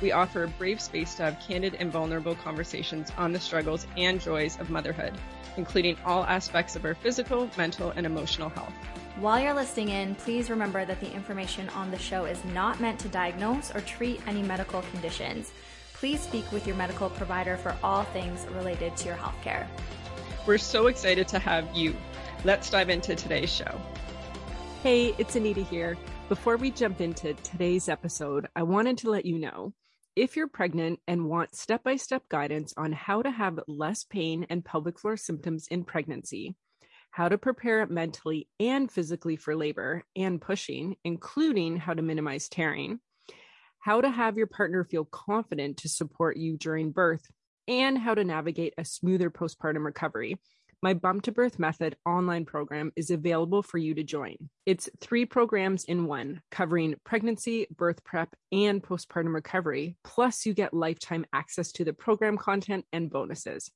[0.00, 4.20] We offer a brave space to have candid and vulnerable conversations on the struggles and
[4.20, 5.12] joys of motherhood,
[5.56, 8.72] including all aspects of our physical, mental, and emotional health.
[9.18, 12.98] While you're listening in, please remember that the information on the show is not meant
[13.00, 15.52] to diagnose or treat any medical conditions
[16.00, 19.66] please speak with your medical provider for all things related to your healthcare.
[20.46, 21.94] We're so excited to have you.
[22.42, 23.78] Let's dive into today's show.
[24.82, 25.98] Hey, it's Anita here.
[26.30, 29.74] Before we jump into today's episode, I wanted to let you know
[30.16, 34.46] if you're pregnant and want step by step guidance on how to have less pain
[34.50, 36.56] and pelvic floor symptoms in pregnancy,
[37.10, 43.00] how to prepare mentally and physically for labor and pushing, including how to minimize tearing
[43.80, 47.26] how to have your partner feel confident to support you during birth,
[47.66, 50.38] and how to navigate a smoother postpartum recovery.
[50.82, 54.36] My Bump to Birth Method online program is available for you to join.
[54.64, 59.98] It's three programs in one, covering pregnancy, birth prep, and postpartum recovery.
[60.04, 63.70] Plus, you get lifetime access to the program content and bonuses.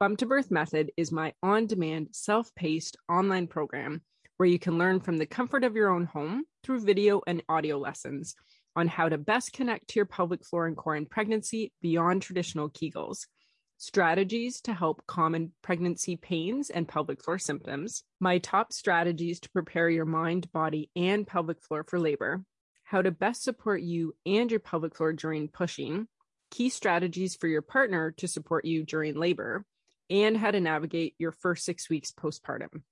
[0.00, 4.00] Bump to Birth Method is my on demand, self paced online program
[4.38, 7.76] where you can learn from the comfort of your own home through video and audio
[7.76, 8.34] lessons
[8.76, 12.70] on how to best connect to your pelvic floor and core in pregnancy beyond traditional
[12.70, 13.26] Kegels,
[13.76, 19.88] strategies to help common pregnancy pains and pelvic floor symptoms, my top strategies to prepare
[19.88, 22.42] your mind, body, and pelvic floor for labor,
[22.84, 26.06] how to best support you and your pelvic floor during pushing,
[26.50, 29.64] key strategies for your partner to support you during labor,
[30.10, 32.82] and how to navigate your first six weeks postpartum.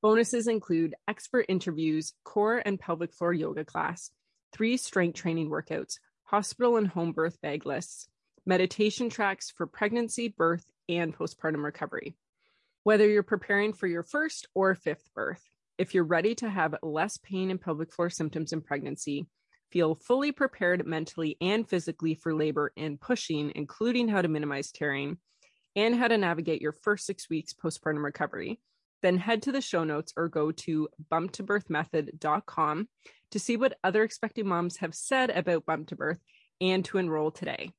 [0.00, 4.10] Bonuses include expert interviews, core and pelvic floor yoga class,
[4.52, 8.08] three strength training workouts, hospital and home birth bag lists,
[8.48, 12.16] meditation tracks for pregnancy, birth, and postpartum recovery.
[12.82, 15.42] Whether you're preparing for your first or fifth birth,
[15.76, 19.26] if you're ready to have less pain and pelvic floor symptoms in pregnancy,
[19.70, 25.18] feel fully prepared mentally and physically for labor and pushing, including how to minimize tearing,
[25.76, 28.60] and how to navigate your first six weeks postpartum recovery,
[29.02, 32.88] then head to the show notes or go to bumptobirthmethod.com
[33.30, 36.18] to see what other expecting moms have said about bump to birth
[36.62, 37.72] and to enroll today.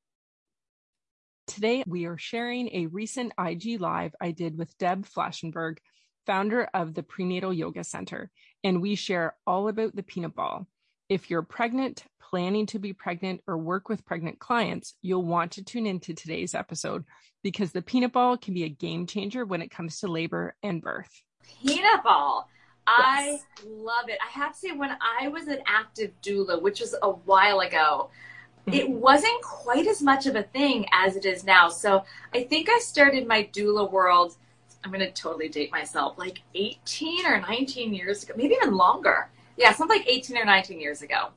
[1.50, 5.78] Today, we are sharing a recent IG live I did with Deb Flashenberg,
[6.24, 8.30] founder of the Prenatal Yoga Center,
[8.62, 10.68] and we share all about the peanut ball.
[11.08, 15.64] If you're pregnant, planning to be pregnant, or work with pregnant clients, you'll want to
[15.64, 17.04] tune into today's episode
[17.42, 20.80] because the peanut ball can be a game changer when it comes to labor and
[20.80, 21.10] birth.
[21.64, 22.48] Peanut ball.
[22.86, 24.18] I love it.
[24.24, 28.10] I have to say, when I was an active doula, which was a while ago.
[28.66, 31.68] It wasn't quite as much of a thing as it is now.
[31.68, 32.04] So
[32.34, 34.36] I think I started my doula world.
[34.84, 39.28] I'm going to totally date myself, like 18 or 19 years ago, maybe even longer.
[39.56, 41.28] Yeah, something like 18 or 19 years ago.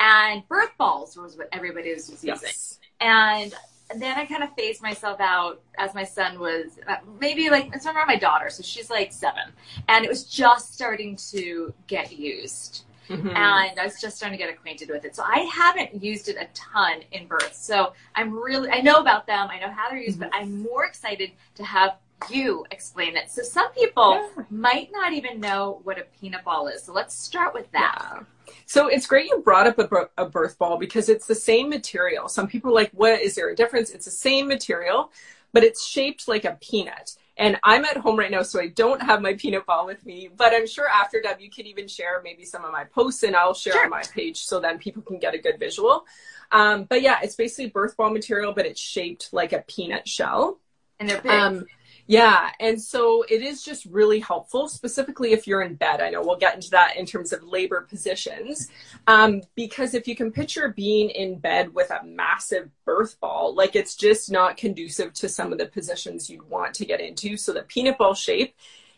[0.00, 2.28] And birth balls was what everybody was using.
[2.28, 2.78] Yes.
[3.00, 3.54] And
[3.94, 7.86] then I kind of phased myself out as my son was uh, maybe like it's
[7.86, 9.44] around my daughter, so she's like seven,
[9.88, 12.84] and it was just starting to get used.
[13.08, 13.28] Mm-hmm.
[13.28, 15.14] And I was just starting to get acquainted with it.
[15.14, 17.54] So I haven't used it a ton in birth.
[17.54, 19.48] So I'm really, I know about them.
[19.50, 20.30] I know how they're used, mm-hmm.
[20.30, 21.96] but I'm more excited to have
[22.30, 23.30] you explain it.
[23.30, 24.44] So some people yeah.
[24.50, 26.82] might not even know what a peanut ball is.
[26.82, 27.98] So let's start with that.
[28.00, 28.54] Yeah.
[28.64, 32.28] So it's great you brought up a, a, birth ball because it's the same material.
[32.28, 33.90] Some people are like, what is there a difference?
[33.90, 35.12] It's the same material,
[35.52, 37.16] but it's shaped like a peanut.
[37.38, 40.30] And I'm at home right now, so I don't have my peanut ball with me.
[40.34, 43.36] But I'm sure after Deb, you could even share maybe some of my posts, and
[43.36, 43.84] I'll share sure.
[43.84, 46.06] on my page so then people can get a good visual.
[46.50, 50.60] Um, but yeah, it's basically birth ball material, but it's shaped like a peanut shell.
[50.98, 51.30] And they're big.
[51.30, 51.66] Um,
[52.06, 52.50] yeah.
[52.60, 56.00] And so it is just really helpful, specifically if you're in bed.
[56.00, 58.68] I know we'll get into that in terms of labor positions.
[59.06, 63.74] Um, because if you can picture being in bed with a massive birth ball, like
[63.74, 67.36] it's just not conducive to some of the positions you'd want to get into.
[67.36, 68.54] So the peanut ball shape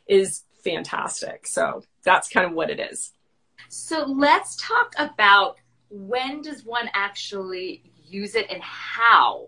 [0.07, 1.47] is fantastic.
[1.47, 3.13] So that's kind of what it is.
[3.71, 5.57] So let's talk about
[5.89, 9.47] when does one actually use it and how?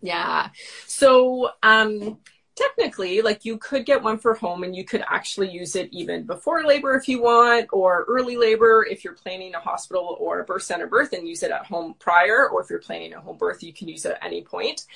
[0.00, 0.50] Yeah.
[0.86, 2.18] So, um,
[2.56, 6.24] technically, like you could get one for home and you could actually use it even
[6.24, 10.44] before labor if you want, or early labor if you're planning a hospital or a
[10.44, 13.36] birth center birth and use it at home prior, or if you're planning a home
[13.36, 14.86] birth, you can use it at any point.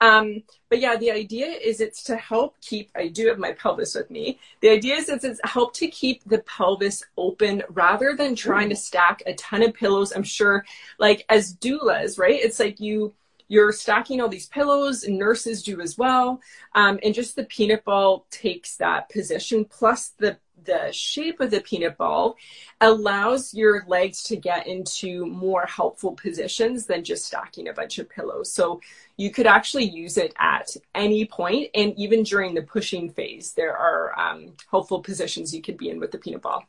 [0.00, 3.94] Um, but yeah, the idea is it's to help keep, I do have my pelvis
[3.94, 4.38] with me.
[4.60, 8.76] The idea is it's, it's help to keep the pelvis open rather than trying to
[8.76, 10.12] stack a ton of pillows.
[10.16, 10.64] I'm sure
[10.98, 12.40] like as doulas, right?
[12.40, 13.12] It's like you,
[13.50, 16.40] you're stacking all these pillows nurses do as well.
[16.76, 19.64] Um, and just the peanut ball takes that position.
[19.66, 22.36] Plus the the shape of the peanut ball
[22.82, 28.10] allows your legs to get into more helpful positions than just stacking a bunch of
[28.10, 28.52] pillows.
[28.52, 28.78] So
[29.16, 33.74] you could actually use it at any point and even during the pushing phase there
[33.74, 36.66] are um, helpful positions you could be in with the peanut ball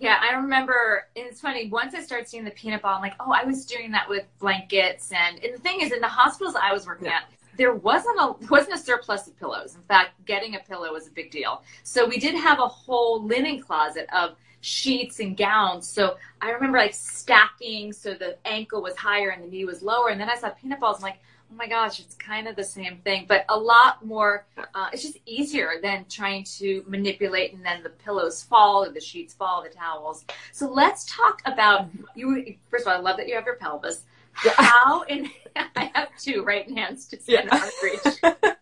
[0.00, 1.06] yeah, I remember.
[1.14, 1.68] It's funny.
[1.68, 4.24] Once I started seeing the peanut ball, I'm like, oh, I was doing that with
[4.38, 7.16] blankets, and, and the thing is, in the hospitals I was working yeah.
[7.16, 7.24] at,
[7.56, 9.74] there wasn't a wasn't a surplus of pillows.
[9.74, 11.62] In fact, getting a pillow was a big deal.
[11.82, 15.88] So we did have a whole linen closet of sheets and gowns.
[15.88, 20.10] So I remember like stacking so the ankle was higher and the knee was lower.
[20.10, 20.98] And then I saw peanut balls.
[20.98, 24.46] I'm like, oh my gosh, it's kind of the same thing, but a lot more.
[24.74, 29.00] Uh, it's just easier than trying to manipulate and then the pillows fall or the
[29.00, 30.24] sheets fall, the towels.
[30.52, 32.56] So let's talk about you.
[32.70, 34.02] First of all, I love that you have your pelvis.
[34.32, 35.28] How and
[35.74, 37.70] I have two right hands to stand yeah.
[37.82, 38.54] reach.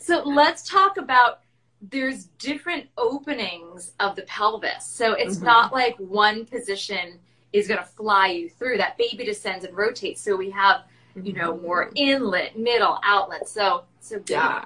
[0.00, 1.40] so let's talk about
[1.82, 4.86] there's different openings of the pelvis.
[4.86, 5.46] So it's mm-hmm.
[5.46, 7.18] not like one position
[7.52, 8.78] is going to fly you through.
[8.78, 10.20] That baby descends and rotates.
[10.20, 10.82] So we have
[11.14, 13.48] you know, more inlet, middle, outlet.
[13.48, 14.64] So, so yeah.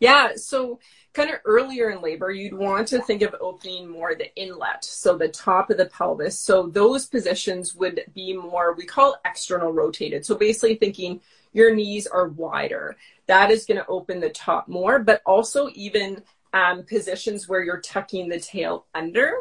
[0.00, 0.32] Yeah.
[0.36, 0.78] So
[1.12, 4.84] kind of earlier in labor, you'd want to think of opening more the inlet.
[4.84, 6.38] So the top of the pelvis.
[6.38, 10.26] So those positions would be more, we call external rotated.
[10.26, 11.20] So basically thinking
[11.52, 12.96] your knees are wider.
[13.26, 16.22] That is going to open the top more, but also even
[16.52, 19.40] um, positions where you're tucking the tail under,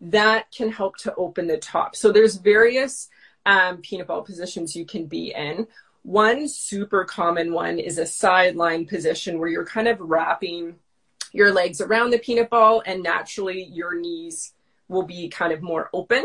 [0.00, 1.96] that can help to open the top.
[1.96, 3.08] So there's various
[3.46, 5.66] um, peanut ball positions you can be in.
[6.02, 10.76] One super common one is a sideline position where you're kind of wrapping
[11.32, 14.52] your legs around the peanut ball and naturally your knees
[14.88, 16.24] will be kind of more open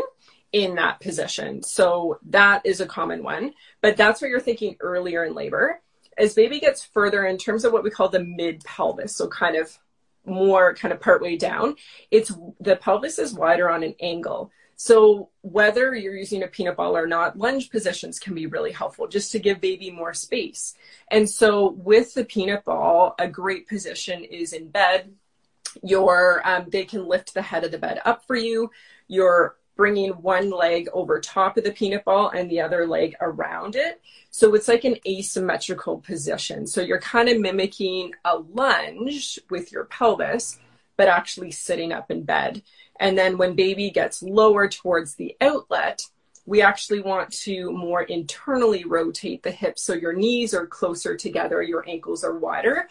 [0.52, 1.62] in that position.
[1.62, 5.80] So that is a common one, but that's what you're thinking earlier in labor.
[6.18, 9.56] As baby gets further in terms of what we call the mid pelvis, so kind
[9.56, 9.78] of
[10.24, 11.76] more kind of partway down,
[12.10, 14.50] it's the pelvis is wider on an angle.
[14.82, 19.06] So whether you're using a peanut ball or not, lunge positions can be really helpful
[19.06, 20.74] just to give baby more space.
[21.06, 25.14] And so with the peanut ball, a great position is in bed.
[25.84, 28.72] Your um, they can lift the head of the bed up for you.
[29.06, 33.76] You're bringing one leg over top of the peanut ball and the other leg around
[33.76, 34.00] it.
[34.30, 36.66] So it's like an asymmetrical position.
[36.66, 40.58] So you're kind of mimicking a lunge with your pelvis,
[41.02, 42.62] but actually sitting up in bed.
[43.00, 46.00] And then when baby gets lower towards the outlet,
[46.46, 51.60] we actually want to more internally rotate the hips so your knees are closer together,
[51.60, 52.88] your ankles are wider.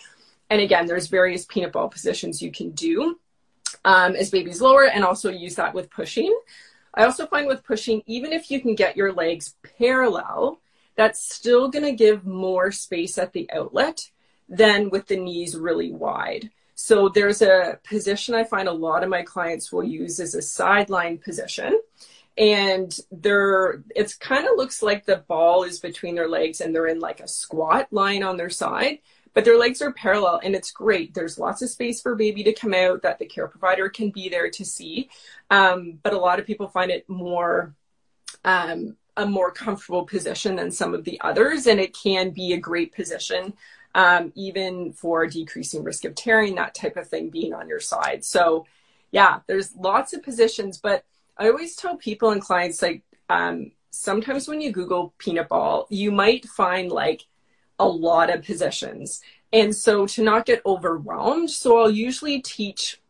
[0.50, 3.18] And again, there's various peanut ball positions you can do
[3.86, 6.38] um, as baby's lower and also use that with pushing.
[6.94, 10.60] I also find with pushing, even if you can get your legs parallel,
[10.98, 14.02] that's still going to give more space at the outlet
[14.50, 16.50] than with the knees really wide.
[16.83, 20.42] So there's a position I find a lot of my clients will use as a
[20.42, 21.80] sideline position.
[22.39, 23.83] And they're,
[24.19, 27.28] kind of looks like the ball is between their legs and they're in like a
[27.28, 28.97] squat lying on their side,
[29.35, 31.14] but their legs are parallel and it's great.
[31.14, 34.28] There's lots of space for baby to come out that the care provider can be
[34.28, 35.11] there to see.
[35.52, 37.76] Um, but a lot of people find it more,
[38.44, 41.68] um, a more comfortable position than some of the others.
[41.68, 43.54] And it can be a great position
[43.95, 48.24] um, even for decreasing risk of tearing, that type of thing being on your side.
[48.24, 48.66] So,
[49.12, 51.04] yeah, there's lots of positions, but
[51.38, 56.12] I always tell people and clients like um, sometimes when you Google peanut ball, you
[56.12, 57.26] might find like
[57.80, 59.21] a lot of positions.
[59.52, 63.01] And so to not get overwhelmed, so I'll usually teach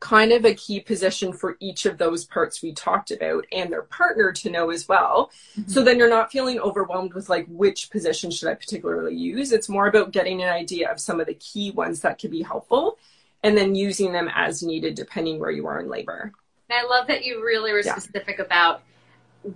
[0.00, 3.82] kind of a key position for each of those parts we talked about and their
[3.82, 5.30] partner to know as well.
[5.58, 5.70] Mm-hmm.
[5.70, 9.52] So then you're not feeling overwhelmed with like which position should I particularly use.
[9.52, 12.42] It's more about getting an idea of some of the key ones that could be
[12.42, 12.98] helpful
[13.42, 16.32] and then using them as needed depending where you are in labor.
[16.70, 17.96] And I love that you really were yeah.
[17.96, 18.82] specific about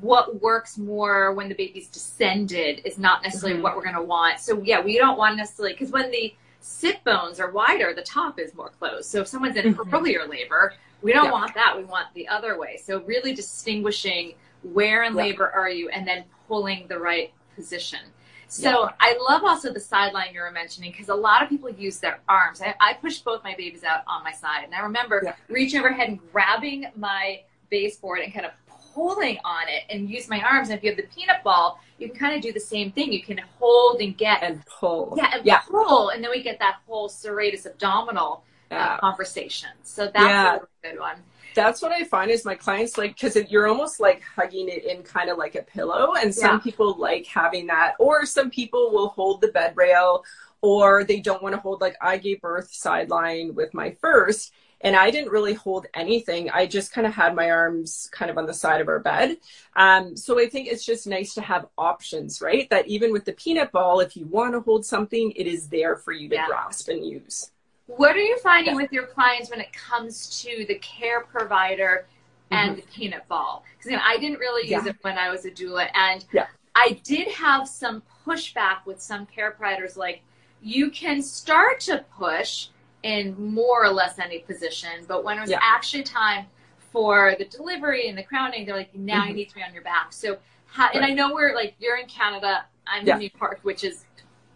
[0.01, 3.65] what works more when the baby's descended is not necessarily mm-hmm.
[3.65, 4.41] what we're going to want.
[4.41, 8.39] So yeah, we don't want necessarily because when the sit bones are wider, the top
[8.39, 9.11] is more closed.
[9.11, 9.95] So if someone's in mm-hmm.
[9.95, 11.33] earlier labor, we don't yeah.
[11.33, 11.77] want that.
[11.77, 12.81] We want the other way.
[12.83, 15.23] So really distinguishing where in yeah.
[15.23, 18.01] labor are you and then pulling the right position.
[18.49, 18.91] So Yeah.
[19.01, 22.21] I love also the sideline you were mentioning because a lot of people use their
[22.29, 22.61] arms.
[22.61, 25.35] I, I pushed both my babies out on my side, and I remember Yeah.
[25.49, 27.41] reaching overhead and grabbing my
[27.71, 28.53] baseboard and kind of
[28.95, 30.69] pulling on it and use my arms.
[30.69, 33.13] And if you have the peanut ball, you can kind of do the same thing.
[33.13, 35.15] You can hold and get And pull.
[35.17, 35.61] yeah, and Yeah.
[35.69, 39.69] pull, and then we get that whole serratus abdominal uh, conversation.
[39.83, 40.49] So that's Yeah.
[40.49, 41.17] a really good one.
[41.55, 45.03] That's what I find is my clients like because you're almost like hugging it in
[45.03, 46.59] kind of like a pillow, and some Yeah.
[46.59, 50.25] people like having that, or some people will hold the bed rail,
[50.63, 54.97] or they don't want to hold like I gave birth sideline with my first, and
[54.97, 56.51] I didn't really hold anything.
[56.51, 59.37] I just kind of had my arms kind of on the side of our bed.
[59.77, 62.69] Um, so I think it's just nice to have options, right?
[62.71, 65.97] That even with the peanut ball, if you want to hold something, it is there
[65.97, 66.47] for you to Yeah.
[66.47, 67.51] grasp and use.
[67.87, 68.83] What are you finding Yeah.
[68.83, 72.07] with your clients when it comes to the care provider
[72.51, 73.65] and the peanut ball?
[73.79, 74.87] Because I didn't really use Mm-hmm.
[74.87, 74.93] Yeah.
[74.93, 76.25] it when I was a doula, and.
[76.75, 79.95] I did have some pushback with some care providers.
[79.95, 80.23] Like,
[80.63, 82.69] you can start to push
[83.03, 85.59] in more or less any position, but when it was Yeah.
[85.61, 86.47] actually time
[86.93, 89.37] for the delivery and the crowning, they're like, now you Mhm.
[89.37, 90.13] need to be on your back.
[90.13, 93.15] So, how, and I know we're like, you're in Canada, I'm Yeah.
[93.15, 94.05] in New York, which is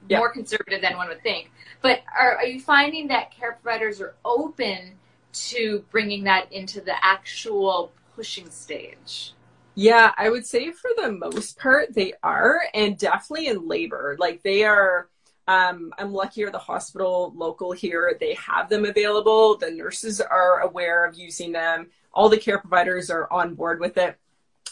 [0.09, 0.19] Yeah.
[0.19, 1.50] more conservative than one would think.
[1.83, 4.99] But are, are you finding that care providers are open
[5.33, 9.33] to bringing that into the actual pushing stage?
[9.75, 14.17] Yeah, I would say for the most part they are, and definitely in labor.
[14.19, 15.09] Like they are.
[15.49, 19.57] Um, I'm luckier the hospital local here, they have them available.
[19.57, 21.88] The nurses are aware of using them.
[22.12, 24.19] All the care providers are on board with it.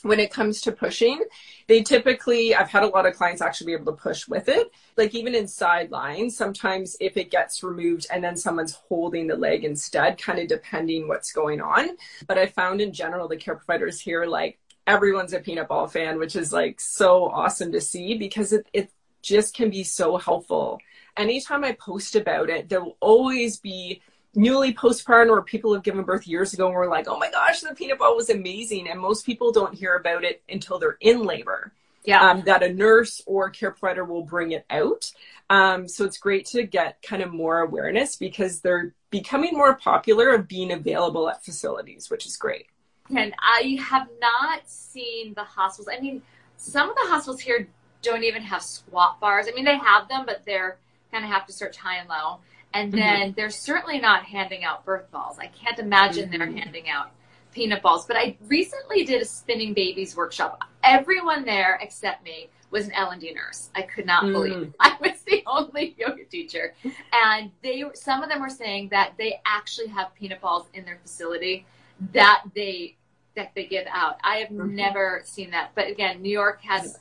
[0.03, 1.25] When it comes to pushing,
[1.67, 4.71] they typically, I've had a lot of clients actually be able to push with it.
[4.99, 9.65] Like even in sidelines, sometimes if it gets removed and then someone's holding the leg
[9.65, 11.97] instead, kind of depending what's going on.
[12.27, 16.19] But I found in general, the care providers here, like everyone's a peanut ball fan,
[16.19, 18.91] which is like so awesome to see because it, it
[19.25, 20.81] just can be so helpful.
[21.17, 24.03] Anytime I post about it, there will always be
[24.35, 27.61] newly postpartum or people have given birth years ago and we're like, oh my gosh,
[27.61, 28.89] the peanut ball was amazing.
[28.89, 31.73] And most people don't hear about it until they're in labor.
[32.05, 32.21] Yeah.
[32.21, 35.11] Um, that a nurse or care provider will bring it out.
[35.49, 40.35] Um, so it's great to get kind of more awareness because they're becoming more popular
[40.35, 42.67] of being available at facilities, which is great.
[43.15, 45.89] and I have not seen the hospitals.
[45.97, 46.23] I mean,
[46.57, 47.69] some of the hospitals here
[48.05, 49.47] don't even have squat bars.
[49.49, 50.77] I mean, they have them, but they're
[51.11, 52.39] kind of have to search high and low.
[52.73, 52.97] And Mhm.
[52.97, 55.39] then they're certainly not handing out birth balls.
[55.39, 56.59] I can't imagine they're Mhm.
[56.59, 57.11] handing out
[57.53, 58.07] peanut balls.
[58.07, 60.65] But I recently did a spinning babies workshop.
[60.83, 63.71] Everyone there except me was an L and D nurse.
[63.77, 64.33] I could not Mm.
[64.33, 64.73] believe it.
[64.81, 66.75] I was the only yoga teacher,
[67.13, 70.99] and they some of them were saying that they actually have peanut balls in their
[70.99, 71.65] facility
[72.13, 72.97] that they
[73.37, 74.19] that they give out.
[74.25, 74.71] I have Mhm.
[74.71, 75.71] never seen that.
[75.77, 77.01] But again, New York has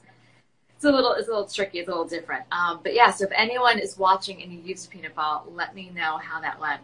[0.84, 2.44] it's a little it's a little tricky, it's a little different.
[2.52, 5.74] Um, but yeah, so if anyone is watching and you use a peanut ball, let
[5.74, 6.82] me know how that went.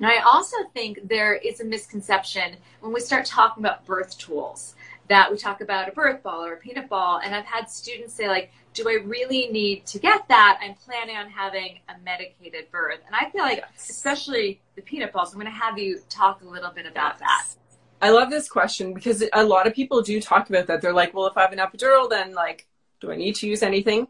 [0.00, 4.74] now I also think there is a misconception when we start talking about birth tools
[5.06, 8.14] that we talk about a birth ball or a peanut ball, and I've had students
[8.14, 10.58] say like, "Do I really need to get that?
[10.60, 15.32] I'm planning on having a medicated birth." And I feel like, especially the peanut balls,
[15.32, 17.46] I'm going to have you talk a little bit about that.
[18.02, 20.80] I love this question because a lot of people do talk about that.
[20.80, 22.66] They're like, well, if I have an epidural, then like,
[23.00, 24.08] do I need to use anything?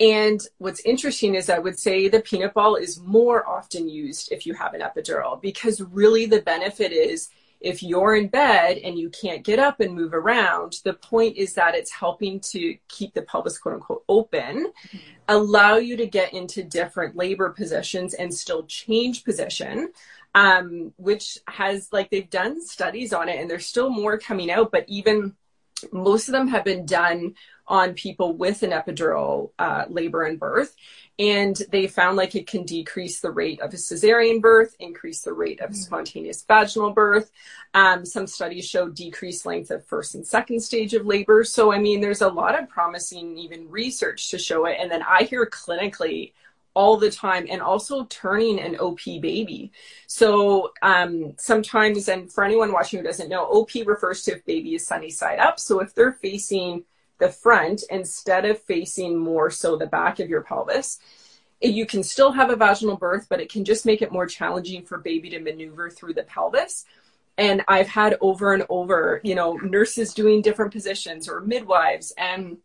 [0.00, 4.46] And what's interesting is I would say the peanut ball is more often used if
[4.46, 7.30] you have an epidural because really the benefit is
[7.60, 11.54] if you're in bed and you can't get up and move around, the point is
[11.54, 14.72] that it's helping to keep the pelvis quote unquote open,
[15.26, 19.92] allow you to get into different labor positions and still change position.
[20.34, 24.70] Um, which has like they've done studies on it and there's still more coming out,
[24.70, 25.34] but even
[25.92, 27.34] most of them have been done
[27.66, 30.74] on people with an epidural uh, labor and birth.
[31.18, 35.32] And they found like it can decrease the rate of a cesarean birth, increase the
[35.32, 37.32] rate of spontaneous vaginal birth.
[37.74, 41.42] Um, some studies show decreased length of first and second stage of labor.
[41.42, 44.76] So, I mean, there's a lot of promising even research to show it.
[44.80, 46.32] And then I hear clinically
[46.78, 49.72] all the time and also turning an OP baby.
[50.06, 54.76] So um, sometimes, and for anyone watching who doesn't know, OP refers to if baby
[54.76, 55.58] is sunny side up.
[55.58, 56.84] So if they're facing
[57.18, 61.00] the front instead of facing more so the back of your pelvis,
[61.60, 64.84] you can still have a vaginal birth, but it can just make it more challenging
[64.84, 66.84] for baby to maneuver through the pelvis.
[67.38, 72.58] And I've had over and over, you know, nurses doing different positions or midwives and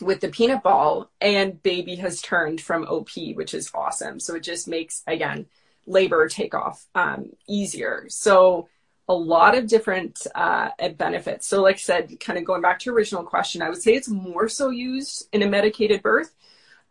[0.00, 4.20] with the peanut ball and baby has turned from OP, which is awesome.
[4.20, 5.46] So it just makes, again,
[5.86, 8.06] labor takeoff um, easier.
[8.08, 8.68] So
[9.08, 11.46] a lot of different uh, benefits.
[11.46, 13.94] So like I said, kind of going back to your original question, I would say
[13.94, 16.34] it's more so used in a medicated birth.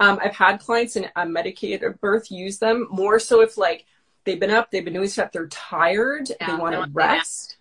[0.01, 3.86] Um, I've had clients in a medicated birth use them more so if like
[4.25, 7.58] they've been up, they've been doing stuff, they're tired, Yeah, they want to rest.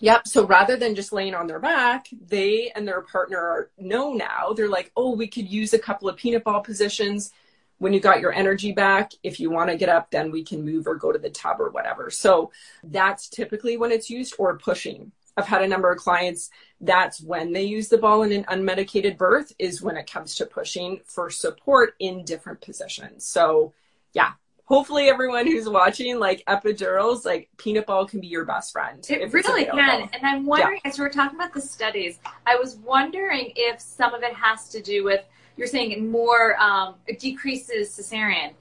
[0.00, 0.28] Yep.
[0.28, 4.52] So rather than just laying on their back, they and their partner know now.
[4.52, 7.32] They're like, oh, we could use a couple of peanut ball positions
[7.78, 9.12] when you got your energy back.
[9.22, 11.60] If you want to get up, then we can move or go to the tub
[11.60, 12.10] or whatever.
[12.10, 12.52] So
[12.84, 15.10] that's typically when it's used or pushing.
[15.36, 16.50] I've had a number of clients,
[16.80, 20.46] that's when they use the ball in an unmedicated birth, is when it comes to
[20.46, 23.24] pushing for support in different positions.
[23.24, 23.72] So,
[24.12, 24.32] yeah,
[24.68, 29.04] hopefully everyone who's watching, like epidurals, like peanut ball can be your best friend.
[29.08, 30.10] It really can.
[30.12, 34.12] And I'm wondering, as we were talking about the studies, I was wondering if some
[34.12, 35.24] of it has to do with,
[35.56, 38.52] you're saying it more, um, it decreases cesarean.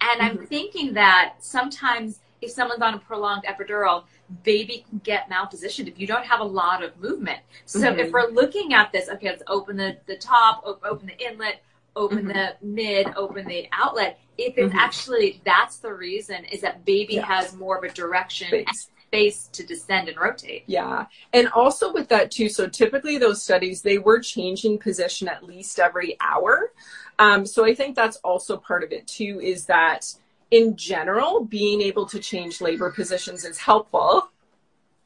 [0.00, 0.46] And I'm Mhm.
[0.46, 4.04] thinking that sometimes if someone's on a prolonged epidural,
[4.44, 7.40] baby can get malpositioned if you don't have a lot of movement.
[7.64, 7.98] So Mhm.
[7.98, 11.64] if we're looking at this, okay, let's open the, the top, open the inlet,
[11.96, 12.32] open Mhm.
[12.34, 14.20] the mid, open the outlet.
[14.38, 14.78] If it's Mhm.
[14.78, 17.26] actually, that's the reason is that baby Yeah.
[17.26, 18.90] has more of a direction and Space.
[19.06, 20.64] space to descend and rotate.
[20.66, 21.06] Yeah.
[21.32, 25.80] And also with that too, so typically those studies, they were changing position at least
[25.80, 26.72] every hour.
[27.18, 30.12] Um, so I think that's also part of it too, is that
[30.50, 34.30] in general, being able to change labor positions is helpful.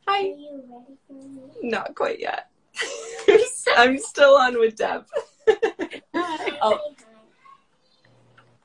[0.07, 0.23] Are Hi.
[0.23, 1.71] you ready for me?
[1.71, 2.51] Not quite yet.
[3.77, 5.07] I'm still on with Deb.
[6.63, 6.79] Oh.
[6.99, 7.05] Say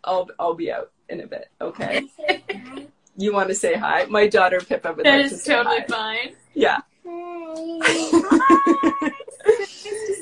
[0.04, 1.50] I'll, I'll be out in a bit.
[1.62, 2.08] Okay.
[2.18, 2.28] hi.
[2.28, 2.88] Say hi.
[3.18, 4.06] You want to say hi?
[4.06, 5.86] My daughter Pippa would That like to is say totally hi.
[5.88, 6.36] fine.
[6.54, 6.78] Yeah.
[7.08, 9.12] Hi.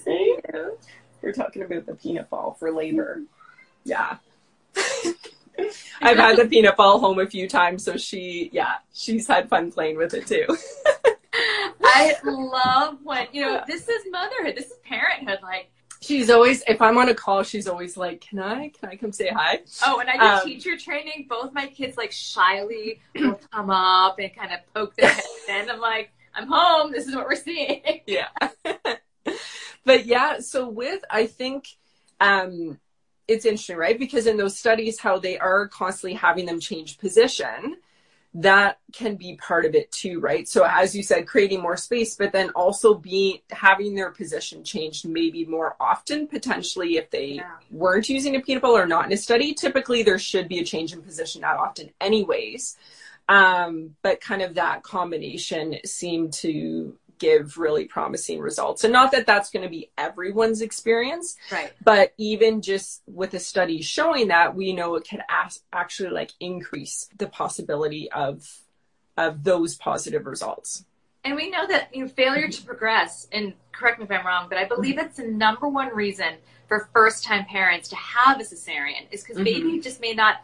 [1.21, 3.21] We're talking about the peanut ball for labor.
[3.85, 4.17] Yeah.
[6.01, 9.71] I've had the peanut ball home a few times, so she, yeah, she's had fun
[9.71, 10.45] playing with it too.
[11.85, 15.39] I love when, you know, this is motherhood, this is parenthood.
[15.41, 15.69] Like,
[16.03, 18.69] She's always, if I'm on a call, she's always like, "Can I?
[18.69, 21.95] Can I come say hi?" oh, and I do Um, teacher training, both my kids
[21.95, 26.47] like shyly will come up and kind of poke their head, and I'm like, I'm
[26.47, 26.91] home.
[26.91, 28.01] This is what we're seeing.
[28.07, 28.27] yeah
[29.85, 31.67] but yeah so with i think
[32.19, 32.79] um
[33.27, 37.77] it's interesting right because in those studies how they are constantly having them change position
[38.35, 40.47] that can be part of it too right?
[40.47, 45.07] So as you said creating more space but then also being having their position changed
[45.07, 47.51] maybe more often potentially if they Yeah.
[47.69, 49.53] weren't using a peanut ball or not in a study.
[49.53, 52.75] Typically there should be a change in position that often anyways.
[53.29, 58.83] Um, but kind of that combination seemed to give really promising results.
[58.83, 61.71] And not that that's going to be everyone's experience, Right.
[61.83, 66.31] but even just with a study showing that, we know it can as- actually like
[66.39, 68.47] increase the possibility of
[69.15, 70.85] of those positive results.
[71.23, 74.47] And we know that you know, failure to progress, and correct me if I'm wrong,
[74.49, 76.33] but I believe that's the number one reason
[76.67, 79.43] for first time parents to have a cesarean is because Mhm.
[79.43, 80.37] baby just may not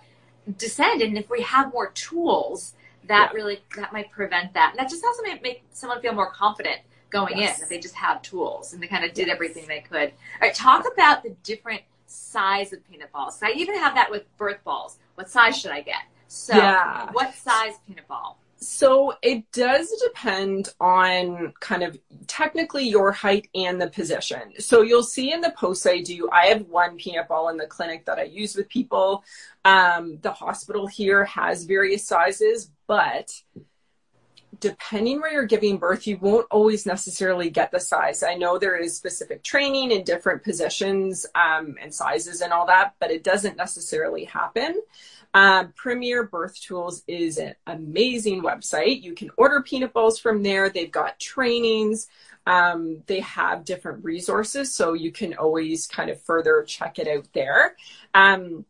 [0.58, 1.01] descend.
[1.01, 2.73] And if we have more tools,
[3.10, 3.36] that Yeah.
[3.36, 4.72] really that might prevent that.
[4.72, 7.58] And that just also make, make someone feel more confident going Yes.
[7.58, 9.34] in if they just have tools and they kind of did Yes.
[9.36, 10.10] everything they could.
[10.12, 13.41] All right, talk about the different size of peanut balls.
[13.43, 14.98] I even have that with birth balls.
[15.15, 16.04] What size should I get?
[16.28, 17.10] So Yeah.
[17.12, 18.39] what size peanut ball?
[18.62, 24.54] So it does depend on kind of technically your height and the position.
[24.60, 27.67] So you'll see in the posts I do, I have one peanut ball in the
[27.67, 29.24] clinic that I use with people.
[29.63, 33.32] Um, the hospital here has various sizes, but
[34.60, 38.24] depending where you're giving birth, you won't always necessarily get the size.
[38.24, 42.95] I know there is specific training in different positions um, and sizes and all that,
[43.00, 44.82] but it doesn't necessarily happen.
[45.33, 49.03] Um, Premier Birth Tools is an amazing website.
[49.03, 50.69] You can order peanut balls from there.
[50.69, 52.07] They've got trainings.
[52.47, 57.27] Um, they have different resources, so you can always kind of further check it out
[57.33, 57.75] there.
[58.13, 58.65] Um,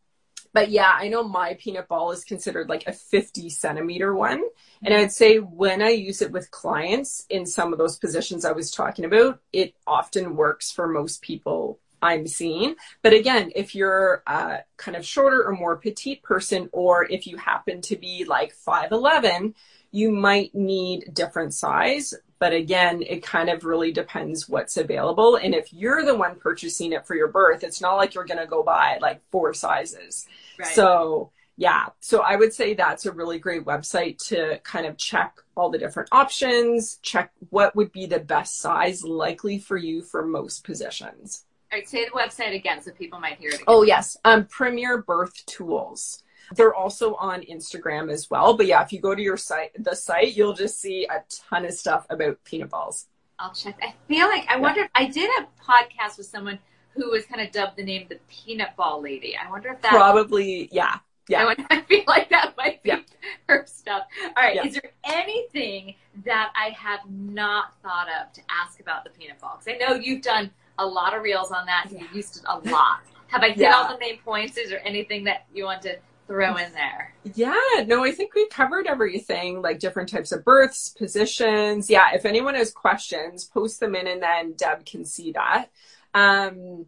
[0.52, 4.42] but yeah, I know my peanut ball is considered like a 50 centimeter one.
[4.82, 8.52] And I'd say when I use it with clients in some of those positions I
[8.52, 12.76] was talking about, it often works for most people I'm seeing.
[13.02, 17.36] But again, if you're a kind of shorter or more petite person, or if you
[17.36, 19.54] happen to be like 5'11,
[19.92, 22.14] you might need different size.
[22.38, 25.36] But again, it kind of really depends what's available.
[25.36, 28.40] And if you're the one purchasing it for your birth, it's not like you're going
[28.40, 30.26] to go buy like four sizes.
[30.58, 30.68] Right.
[30.68, 35.36] So yeah, so I would say that's a really great website to kind of check
[35.54, 40.24] all the different options, check what would be the best size likely for you for
[40.24, 41.44] most positions.
[41.72, 43.64] All right, say the website again so people might hear it again.
[43.68, 46.22] Oh yes, um, Premier Birth Tools.
[46.56, 48.56] They're also on Instagram as well.
[48.56, 51.64] But yeah, if you go to your site, the site, you'll just see a ton
[51.64, 53.06] of stuff about peanut balls.
[53.38, 53.78] I'll check.
[53.82, 54.88] I feel like I wonder.
[54.94, 56.58] I did a podcast with someone
[56.94, 59.36] who was kind of dubbed the name the peanut ball lady.
[59.36, 60.98] I wonder if that Probably, yeah.
[61.28, 61.42] Yeah.
[61.42, 63.00] I, wonder- I feel like that might be Yeah.
[63.48, 64.02] her stuff.
[64.24, 64.56] All right.
[64.56, 64.66] Yeah.
[64.66, 69.60] Is there anything that I have not thought of to ask about the peanut ball?
[69.64, 71.86] Because I know you've done a lot of reels on that.
[71.90, 73.00] and You've used it a lot.
[73.28, 73.74] Have I hit Yeah.
[73.74, 74.56] all the main points?
[74.56, 77.14] Is there anything that you want to throw in there?
[77.34, 77.54] Yeah,
[77.86, 81.90] no, I think we covered everything, like different types of births, positions.
[81.90, 85.70] Yeah, if anyone has questions, post them in and then Deb can see that.
[86.14, 86.86] Um,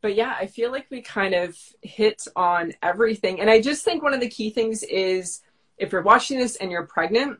[0.00, 3.40] but yeah, I feel like we kind of hit on everything.
[3.40, 5.40] And I just think one of the key things is
[5.76, 7.38] if you're watching this and you're pregnant,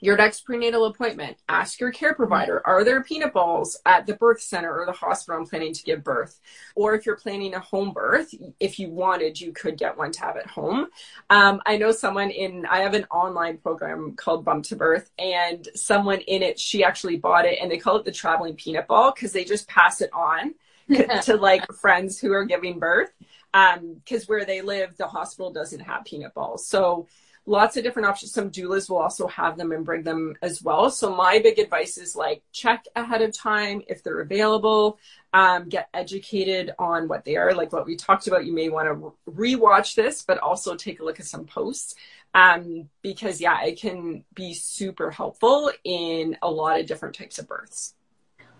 [0.00, 4.40] your next prenatal appointment, ask your care provider, are there peanut balls at the birth
[4.40, 6.40] center or the hospital I'm planning to give birth?
[6.74, 10.20] Or if you're planning a home birth, if you wanted, you could get one to
[10.20, 10.86] have at home.
[11.28, 15.68] Um, I know someone in, I have an online program called Bump to Birth, and
[15.74, 19.12] someone in it, she actually bought it and they call it the traveling peanut ball
[19.12, 20.54] because they just pass it on
[21.22, 23.10] to like friends who are giving birth.
[23.52, 26.66] Because where they live, the hospital doesn't have peanut balls.
[26.66, 27.08] So
[27.46, 28.32] lots of different options.
[28.32, 30.90] Some doulas will also have them and bring them as well.
[30.90, 34.98] So my big advice is like check ahead of time if they're available.
[35.32, 38.46] Um, get educated on what they are, like what we talked about.
[38.46, 41.94] You may want to rewatch this, but also take a look at some posts
[42.34, 47.48] um, because yeah, it can be super helpful in a lot of different types of
[47.48, 47.94] births.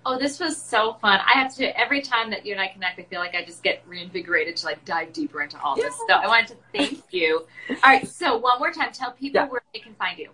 [0.07, 1.21] Oh, this was so fun.
[1.27, 3.63] I have to, every time that you and I connect, I feel like I just
[3.63, 5.95] get reinvigorated to like dive deeper into all this.
[6.09, 7.47] So I wanted to thank you.
[7.69, 8.09] All right.
[8.09, 9.49] So one more time, tell people Yeah.
[9.49, 10.31] where they can find you.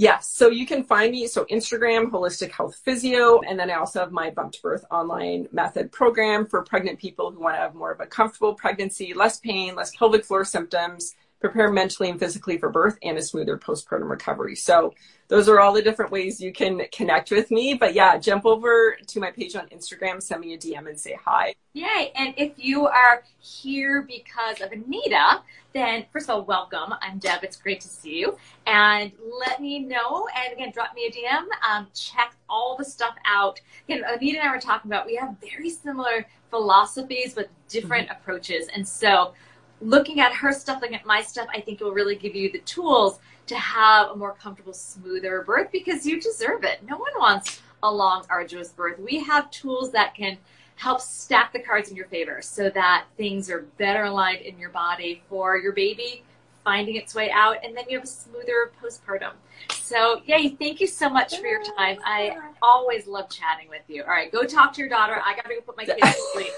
[0.00, 3.98] Yes, so you can find me so Instagram holistic health physio and then I also
[3.98, 7.74] have my bump to birth online method program for pregnant people who want to have
[7.74, 12.58] more of a comfortable pregnancy, less pain, less pelvic floor symptoms, prepare mentally and physically
[12.58, 14.56] for birth and a smoother postpartum recovery.
[14.56, 14.94] So
[15.28, 17.74] those are all the different ways you can connect with me.
[17.74, 21.16] But yeah, jump over to my page on Instagram, send me a DM and say
[21.22, 21.54] hi.
[21.74, 22.12] Yay.
[22.16, 25.42] And if you are here because of Anita,
[25.74, 26.94] then first of all, welcome.
[27.02, 27.44] I'm Deb.
[27.44, 28.36] It's great to see you.
[28.66, 30.26] And let me know.
[30.34, 31.44] And again, drop me a DM.
[31.68, 33.60] Um, check all the stuff out.
[33.88, 38.68] Again, Anita and I were talking about we have very similar philosophies but different approaches.
[38.74, 39.34] And so
[39.80, 42.50] looking at her stuff, looking at my stuff, I think it will really give you
[42.50, 46.80] the tools to have a more comfortable, smoother birth because you deserve it.
[46.86, 48.98] No one wants a long, arduous birth.
[48.98, 50.36] We have tools that can
[50.76, 54.70] help stack the cards in your favor so that things are better aligned in your
[54.70, 56.22] body for your baby
[56.62, 59.32] finding its way out and then you have a smoother postpartum.
[59.72, 61.98] So yay, thank you so much for your time.
[62.04, 64.02] I always love chatting with you.
[64.02, 65.20] All right, go talk to your daughter.
[65.24, 66.52] I gotta go put my kids to sleep.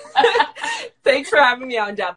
[1.04, 2.16] Thanks for having me on, Deb.